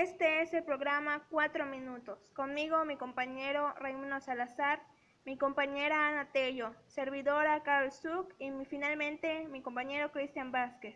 Este 0.00 0.42
es 0.42 0.54
el 0.54 0.62
programa 0.62 1.24
Cuatro 1.28 1.66
Minutos. 1.66 2.20
Conmigo 2.32 2.84
mi 2.84 2.96
compañero 2.96 3.74
Raimundo 3.80 4.20
Salazar, 4.20 4.80
mi 5.24 5.36
compañera 5.36 6.06
Ana 6.06 6.28
Tello, 6.30 6.70
servidora 6.86 7.64
Carol 7.64 7.90
Zuck 7.90 8.32
y 8.38 8.48
finalmente 8.66 9.48
mi 9.50 9.60
compañero 9.60 10.12
Cristian 10.12 10.52
Vázquez. 10.52 10.94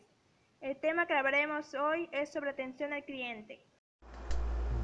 El 0.60 0.76
tema 0.76 1.06
que 1.06 1.14
hablaremos 1.14 1.74
hoy 1.74 2.08
es 2.12 2.32
sobre 2.32 2.50
atención 2.50 2.92
al 2.92 3.02
cliente. 3.02 3.66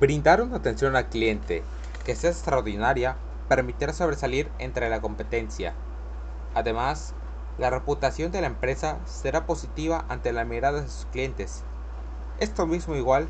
Brindar 0.01 0.43
una 0.43 0.57
atención 0.57 0.97
al 0.97 1.09
cliente 1.09 1.63
que 2.05 2.17
sea 2.17 2.31
extraordinaria 2.31 3.17
permitirá 3.49 3.93
sobresalir 3.93 4.51
entre 4.59 4.91
la 4.91 5.01
competencia. 5.01 5.75
Además, 6.55 7.15
la 7.57 7.71
reputación 7.71 8.33
de 8.33 8.41
la 8.41 8.49
empresa 8.49 8.99
será 9.07 9.47
positiva 9.47 10.07
ante 10.09 10.33
la 10.33 10.45
mirada 10.45 10.81
de 10.81 10.89
sus 10.89 11.07
clientes. 11.07 11.63
Esto 12.41 12.67
mismo 12.67 12.97
igual 12.97 13.29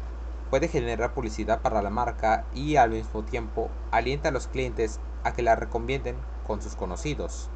puede 0.50 0.68
generar 0.68 1.12
publicidad 1.12 1.60
para 1.60 1.82
la 1.82 1.90
marca 1.90 2.44
y 2.54 2.76
al 2.76 2.90
mismo 2.90 3.22
tiempo 3.22 3.68
alienta 3.90 4.30
a 4.30 4.32
los 4.32 4.46
clientes 4.46 5.00
a 5.24 5.32
que 5.32 5.42
la 5.42 5.56
recomienden 5.56 6.16
con 6.46 6.62
sus 6.62 6.74
conocidos. 6.74 7.48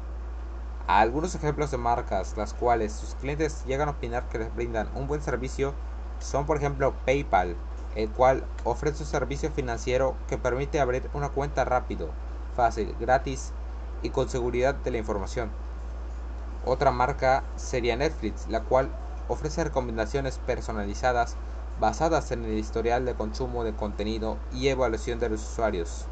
Algunos 0.87 1.33
ejemplos 1.33 1.71
de 1.71 1.77
marcas 1.77 2.35
las 2.37 2.53
cuales 2.53 2.93
sus 2.93 3.15
clientes 3.15 3.63
llegan 3.65 3.87
a 3.87 3.91
opinar 3.91 4.27
que 4.29 4.39
les 4.39 4.53
brindan 4.55 4.89
un 4.95 5.07
buen 5.07 5.21
servicio 5.21 5.73
son 6.19 6.45
por 6.45 6.57
ejemplo 6.57 6.93
PayPal, 7.05 7.55
el 7.95 8.09
cual 8.09 8.45
ofrece 8.63 9.03
un 9.03 9.09
servicio 9.09 9.51
financiero 9.51 10.15
que 10.27 10.37
permite 10.37 10.79
abrir 10.79 11.09
una 11.13 11.29
cuenta 11.29 11.65
rápido, 11.65 12.09
fácil, 12.55 12.95
gratis 12.99 13.51
y 14.01 14.09
con 14.09 14.29
seguridad 14.29 14.75
de 14.75 14.91
la 14.91 14.97
información. 14.97 15.51
Otra 16.65 16.91
marca 16.91 17.43
sería 17.55 17.95
Netflix, 17.95 18.47
la 18.47 18.61
cual 18.61 18.89
ofrece 19.27 19.63
recomendaciones 19.63 20.37
personalizadas 20.37 21.35
basadas 21.79 22.31
en 22.31 22.45
el 22.45 22.57
historial 22.57 23.05
de 23.05 23.15
consumo 23.15 23.63
de 23.63 23.73
contenido 23.73 24.37
y 24.51 24.67
evaluación 24.67 25.19
de 25.19 25.29
los 25.29 25.41
usuarios. 25.41 26.05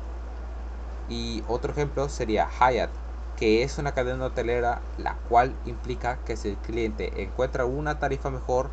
Y 1.09 1.43
otro 1.47 1.71
ejemplo 1.71 2.09
sería 2.09 2.47
Hyatt, 2.47 2.89
que 3.37 3.63
es 3.63 3.77
una 3.77 3.93
cadena 3.93 4.25
hotelera 4.25 4.81
la 4.97 5.15
cual 5.29 5.53
implica 5.65 6.17
que 6.25 6.37
si 6.37 6.49
el 6.49 6.57
cliente 6.57 7.23
encuentra 7.23 7.65
una 7.65 7.99
tarifa 7.99 8.29
mejor, 8.29 8.69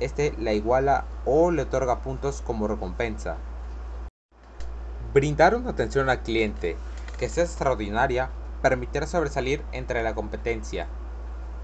este 0.00 0.34
la 0.38 0.52
iguala 0.52 1.04
o 1.24 1.50
le 1.50 1.62
otorga 1.62 1.98
puntos 1.98 2.42
como 2.42 2.68
recompensa. 2.68 3.36
Brindar 5.12 5.54
una 5.54 5.70
atención 5.70 6.08
al 6.08 6.22
cliente 6.22 6.76
que 7.18 7.28
sea 7.28 7.44
extraordinaria 7.44 8.30
permitirá 8.62 9.06
sobresalir 9.06 9.62
entre 9.72 10.02
la 10.02 10.14
competencia. 10.14 10.86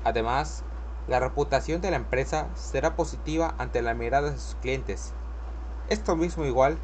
Además, 0.05 0.63
la 1.09 1.21
reputación 1.21 1.81
de 1.81 1.91
la 1.91 1.97
empresa 1.97 2.49
será 2.55 2.95
positiva 2.95 3.55
ante 3.57 3.81
la 3.81 3.95
mirada 3.95 4.31
de 4.31 4.39
sus 4.39 4.57
clientes. 4.57 5.15
Esto 5.89 6.17
mismo 6.17 6.45
igual 6.45 6.77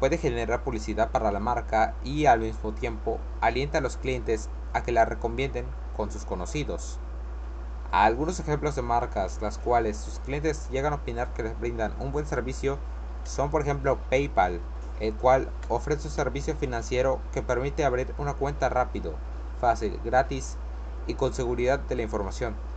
puede 0.00 0.18
generar 0.18 0.64
publicidad 0.64 1.10
para 1.12 1.30
la 1.30 1.38
marca 1.38 1.94
y 2.04 2.26
al 2.26 2.40
mismo 2.40 2.72
tiempo 2.72 3.18
alienta 3.40 3.78
a 3.78 3.80
los 3.80 3.96
clientes 3.96 4.48
a 4.72 4.82
que 4.82 4.90
la 4.90 5.04
recomienden 5.04 5.64
con 5.96 6.10
sus 6.10 6.24
conocidos. 6.24 6.98
Algunos 7.92 8.40
ejemplos 8.40 8.74
de 8.74 8.82
marcas 8.82 9.40
las 9.40 9.58
cuales 9.58 9.96
sus 9.96 10.18
clientes 10.18 10.68
llegan 10.70 10.92
a 10.92 10.96
opinar 10.96 11.32
que 11.32 11.44
les 11.44 11.58
brindan 11.58 11.94
un 12.00 12.10
buen 12.10 12.26
servicio 12.26 12.78
son 13.22 13.50
por 13.50 13.62
ejemplo 13.62 13.98
PayPal, 14.10 14.60
el 14.98 15.14
cual 15.14 15.48
ofrece 15.68 16.08
un 16.08 16.12
servicio 16.12 16.56
financiero 16.56 17.20
que 17.32 17.42
permite 17.42 17.84
abrir 17.84 18.12
una 18.18 18.34
cuenta 18.34 18.68
rápido, 18.68 19.14
fácil, 19.60 20.00
gratis 20.04 20.56
y 21.06 21.14
con 21.14 21.32
seguridad 21.32 21.78
de 21.78 21.94
la 21.94 22.02
información. 22.02 22.67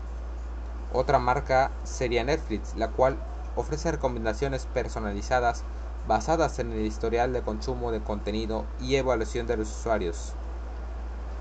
Otra 0.94 1.20
marca 1.20 1.72
sería 1.86 2.24
Netflix, 2.24 2.76
la 2.76 2.90
cual 2.90 3.18
ofrece 3.56 3.92
recomendaciones 3.92 4.66
personalizadas 4.66 5.64
basadas 6.08 6.60
en 6.60 6.72
el 6.72 6.86
historial 6.86 7.32
de 7.32 7.42
consumo 7.42 7.92
de 7.92 8.02
contenido 8.02 8.66
y 8.80 8.96
evaluación 8.96 9.48
de 9.48 9.58
los 9.58 9.70
usuarios. 9.70 10.34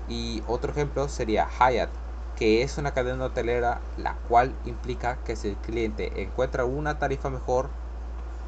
Y 0.07 0.41
otro 0.47 0.71
ejemplo 0.71 1.09
sería 1.09 1.47
Hyatt, 1.59 1.89
que 2.37 2.61
es 2.63 2.77
una 2.77 2.93
cadena 2.93 3.25
hotelera 3.25 3.81
la 3.97 4.15
cual 4.29 4.53
implica 4.65 5.17
que 5.25 5.35
si 5.35 5.49
el 5.49 5.55
cliente 5.57 6.21
encuentra 6.21 6.65
una 6.65 6.97
tarifa 6.97 7.29
mejor, 7.29 7.69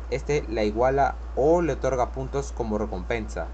este 0.10 0.46
la 0.50 0.64
iguala 0.64 1.16
o 1.36 1.62
le 1.62 1.74
otorga 1.74 2.12
puntos 2.12 2.52
como 2.52 2.78
recompensa. 2.78 3.48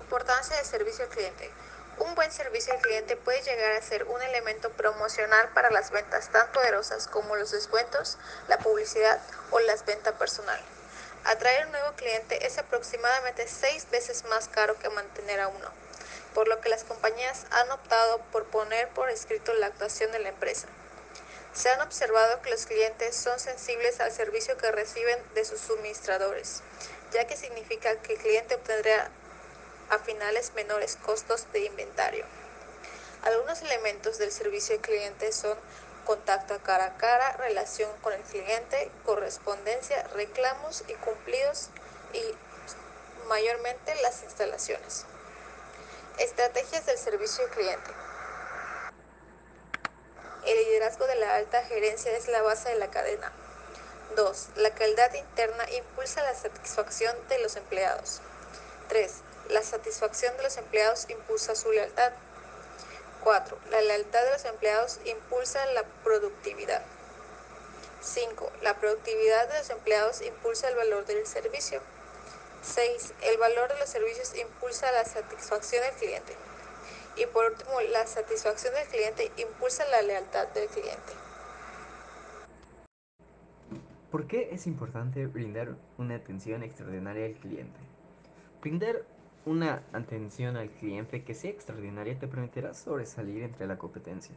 Importancia 0.00 0.56
del 0.56 0.66
servicio 0.66 1.04
al 1.04 1.10
cliente. 1.10 1.73
Un 2.04 2.14
buen 2.14 2.30
servicio 2.30 2.74
al 2.74 2.82
cliente 2.82 3.16
puede 3.16 3.40
llegar 3.40 3.72
a 3.72 3.80
ser 3.80 4.04
un 4.04 4.20
elemento 4.20 4.68
promocional 4.72 5.48
para 5.54 5.70
las 5.70 5.90
ventas 5.90 6.28
tan 6.28 6.52
poderosas 6.52 7.06
como 7.06 7.34
los 7.34 7.50
descuentos, 7.50 8.18
la 8.46 8.58
publicidad 8.58 9.18
o 9.50 9.58
las 9.60 9.86
ventas 9.86 10.12
personal. 10.16 10.60
Atraer 11.24 11.64
un 11.64 11.72
nuevo 11.72 11.92
cliente 11.96 12.46
es 12.46 12.58
aproximadamente 12.58 13.48
seis 13.48 13.86
veces 13.90 14.24
más 14.26 14.48
caro 14.48 14.78
que 14.78 14.90
mantener 14.90 15.40
a 15.40 15.48
uno, 15.48 15.70
por 16.34 16.46
lo 16.46 16.60
que 16.60 16.68
las 16.68 16.84
compañías 16.84 17.46
han 17.50 17.70
optado 17.70 18.18
por 18.32 18.44
poner 18.44 18.90
por 18.90 19.08
escrito 19.08 19.54
la 19.54 19.66
actuación 19.66 20.12
de 20.12 20.18
la 20.18 20.28
empresa. 20.28 20.66
Se 21.54 21.70
han 21.70 21.80
observado 21.80 22.42
que 22.42 22.50
los 22.50 22.66
clientes 22.66 23.16
son 23.16 23.40
sensibles 23.40 24.00
al 24.00 24.12
servicio 24.12 24.58
que 24.58 24.70
reciben 24.70 25.18
de 25.34 25.46
sus 25.46 25.60
suministradores, 25.60 26.60
ya 27.12 27.26
que 27.26 27.38
significa 27.38 27.96
que 28.02 28.12
el 28.12 28.18
cliente 28.18 28.56
obtendrá 28.56 29.10
a 29.90 29.98
finales 29.98 30.52
menores 30.54 30.96
costos 30.96 31.46
de 31.52 31.64
inventario. 31.66 32.24
Algunos 33.22 33.62
elementos 33.62 34.18
del 34.18 34.30
servicio 34.30 34.76
al 34.76 34.82
cliente 34.82 35.32
son 35.32 35.56
contacto 36.04 36.58
cara 36.62 36.84
a 36.84 36.96
cara, 36.96 37.32
relación 37.38 37.90
con 38.02 38.12
el 38.12 38.22
cliente, 38.22 38.90
correspondencia, 39.04 40.02
reclamos 40.14 40.84
y 40.88 40.94
cumplidos 40.94 41.70
y 42.12 42.22
mayormente 43.28 43.94
las 44.02 44.22
instalaciones. 44.22 45.06
Estrategias 46.18 46.86
del 46.86 46.98
servicio 46.98 47.44
al 47.44 47.50
cliente. 47.50 47.90
El 50.46 50.58
liderazgo 50.58 51.06
de 51.06 51.14
la 51.14 51.36
alta 51.36 51.64
gerencia 51.64 52.14
es 52.14 52.28
la 52.28 52.42
base 52.42 52.68
de 52.68 52.78
la 52.78 52.90
cadena. 52.90 53.32
2. 54.14 54.48
La 54.56 54.74
calidad 54.74 55.12
interna 55.14 55.68
impulsa 55.70 56.22
la 56.22 56.34
satisfacción 56.34 57.16
de 57.28 57.38
los 57.38 57.56
empleados. 57.56 58.20
3. 58.88 59.12
La 59.50 59.62
satisfacción 59.62 60.36
de 60.36 60.44
los 60.44 60.56
empleados 60.56 61.08
impulsa 61.10 61.54
su 61.54 61.70
lealtad. 61.70 62.12
4. 63.22 63.58
La 63.70 63.80
lealtad 63.82 64.24
de 64.24 64.30
los 64.30 64.44
empleados 64.44 65.00
impulsa 65.04 65.64
la 65.72 65.84
productividad. 66.02 66.82
5. 68.00 68.52
La 68.62 68.78
productividad 68.78 69.48
de 69.48 69.58
los 69.58 69.70
empleados 69.70 70.22
impulsa 70.22 70.68
el 70.68 70.76
valor 70.76 71.06
del 71.06 71.26
servicio. 71.26 71.80
6. 72.62 73.14
El 73.22 73.38
valor 73.38 73.72
de 73.72 73.78
los 73.78 73.88
servicios 73.88 74.34
impulsa 74.36 74.90
la 74.92 75.04
satisfacción 75.04 75.82
del 75.82 75.94
cliente. 75.94 76.34
Y 77.16 77.26
por 77.26 77.46
último, 77.46 77.80
la 77.80 78.06
satisfacción 78.06 78.74
del 78.74 78.88
cliente 78.88 79.30
impulsa 79.36 79.84
la 79.86 80.02
lealtad 80.02 80.48
del 80.48 80.68
cliente. 80.68 81.12
¿Por 84.10 84.26
qué 84.26 84.50
es 84.52 84.66
importante 84.66 85.26
brindar 85.26 85.74
una 85.98 86.16
atención 86.16 86.62
extraordinaria 86.62 87.26
al 87.26 87.34
cliente? 87.34 87.80
Brindar 88.60 89.04
una 89.46 89.82
atención 89.92 90.56
al 90.56 90.70
cliente 90.70 91.22
que 91.22 91.34
sea 91.34 91.50
extraordinaria 91.50 92.18
te 92.18 92.28
permitirá 92.28 92.72
sobresalir 92.72 93.42
entre 93.42 93.66
la 93.66 93.76
competencia. 93.76 94.34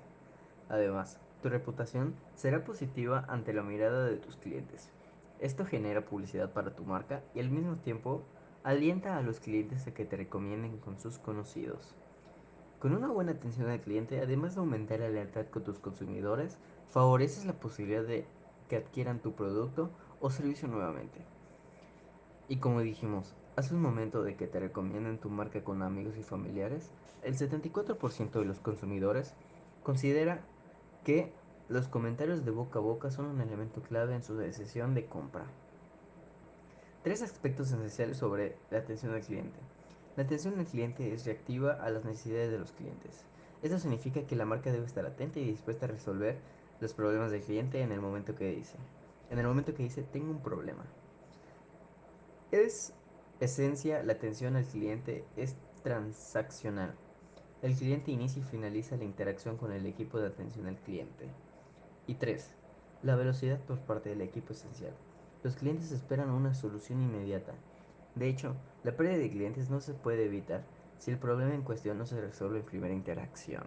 Además, 0.70 1.20
tu 1.42 1.50
reputación 1.50 2.16
será 2.36 2.66
positiva 2.66 3.26
ante 3.30 3.54
la 3.54 3.64
mirada 3.64 4.06
de 4.06 4.18
tus 4.18 4.36
clientes. 4.36 4.90
Esto 5.40 5.66
genera 5.66 6.06
publicidad 6.06 6.52
para 6.52 6.76
tu 6.76 6.84
marca 6.84 7.22
y 7.34 7.40
al 7.40 7.50
mismo 7.50 7.78
tiempo 7.78 8.24
alienta 8.64 9.18
a 9.18 9.22
los 9.22 9.40
clientes 9.40 9.88
a 9.88 9.94
que 9.94 10.04
te 10.04 10.18
recomienden 10.18 10.78
con 10.80 11.00
sus 11.00 11.20
conocidos. 11.20 11.96
Con 12.80 12.94
una 12.94 13.08
buena 13.08 13.32
atención 13.32 13.70
al 13.70 13.80
cliente, 13.80 14.20
además 14.20 14.56
de 14.56 14.60
aumentar 14.60 15.00
la 15.00 15.10
lealtad 15.10 15.46
con 15.46 15.64
tus 15.64 15.80
consumidores, 15.80 16.58
favoreces 16.90 17.46
la 17.46 17.54
posibilidad 17.54 18.04
de 18.04 18.26
que 18.68 18.76
adquieran 18.76 19.20
tu 19.20 19.34
producto 19.34 19.90
o 20.20 20.30
servicio 20.30 20.68
nuevamente. 20.68 21.22
Y 22.50 22.58
como 22.58 22.82
dijimos, 22.82 23.36
hace 23.58 23.74
un 23.74 23.82
momento 23.82 24.24
de 24.24 24.36
que 24.36 24.46
te 24.46 24.60
recomienden 24.60 25.18
tu 25.18 25.30
marca 25.30 25.64
con 25.64 25.82
amigos 25.82 26.16
y 26.16 26.24
familiares, 26.24 26.92
el 27.24 27.36
74% 27.36 28.32
de 28.32 28.46
los 28.46 28.60
consumidores 28.60 29.34
considera 29.82 30.42
que 31.04 31.34
los 31.68 31.88
comentarios 31.88 32.46
de 32.46 32.52
boca 32.52 32.78
a 32.78 32.84
boca 32.84 33.10
son 33.10 33.26
un 33.26 33.42
elemento 33.42 33.82
clave 33.82 34.14
en 34.14 34.24
su 34.24 34.38
decisión 34.38 34.94
de 34.94 35.08
compra. 35.08 35.48
Tres 37.04 37.24
aspectos 37.24 37.72
esenciales 37.72 38.18
sobre 38.18 38.58
la 38.70 38.78
atención 38.78 39.14
al 39.14 39.22
cliente. 39.22 39.60
La 40.16 40.24
atención 40.24 40.60
al 40.60 40.66
cliente 40.68 41.12
es 41.12 41.26
reactiva 41.26 41.74
a 41.74 41.90
las 41.90 42.06
necesidades 42.06 42.52
de 42.52 42.60
los 42.60 42.72
clientes. 42.74 43.26
Esto 43.64 43.80
significa 43.80 44.28
que 44.28 44.36
la 44.36 44.46
marca 44.46 44.72
debe 44.72 44.86
estar 44.86 45.06
atenta 45.06 45.40
y 45.40 45.46
dispuesta 45.46 45.88
a 45.88 45.90
resolver 45.90 46.38
los 46.80 46.94
problemas 46.94 47.32
del 47.32 47.42
cliente 47.42 47.82
en 47.82 47.92
el 47.92 48.02
momento 48.02 48.36
que 48.36 48.52
dice. 48.52 48.78
En 49.32 49.40
el 49.40 49.48
momento 49.48 49.74
que 49.74 49.82
dice, 49.82 50.04
tengo 50.04 50.30
un 50.30 50.44
problema. 50.44 50.86
Es 52.52 52.94
esencia, 53.46 54.04
la 54.04 54.14
atención 54.14 54.56
al 54.56 54.66
cliente 54.66 55.26
es 55.36 55.56
transaccional. 55.84 56.96
El 57.62 57.76
cliente 57.76 58.12
inicia 58.12 58.42
y 58.42 58.46
finaliza 58.46 58.98
la 58.98 59.04
interacción 59.04 59.58
con 59.58 59.72
el 59.72 59.86
equipo 59.86 60.20
de 60.20 60.28
atención 60.28 60.68
al 60.68 60.78
cliente. 60.78 61.30
Y 62.08 62.16
3. 62.16 62.56
La 63.04 63.16
velocidad 63.16 63.60
por 63.60 63.80
parte 63.80 64.10
del 64.10 64.22
equipo 64.22 64.54
es 64.54 64.60
esencial. 64.60 64.94
Los 65.44 65.56
clientes 65.56 65.92
esperan 65.92 66.30
una 66.30 66.54
solución 66.54 67.02
inmediata. 67.02 67.54
De 68.16 68.28
hecho, 68.28 68.56
la 68.84 68.96
pérdida 68.96 69.18
de 69.18 69.30
clientes 69.30 69.70
no 69.70 69.82
se 69.82 69.94
puede 69.94 70.26
evitar 70.26 70.64
si 70.98 71.12
el 71.12 71.20
problema 71.20 71.54
en 71.54 71.62
cuestión 71.62 71.98
no 71.98 72.06
se 72.06 72.20
resuelve 72.20 72.60
en 72.60 72.66
primera 72.66 72.94
interacción. 72.94 73.64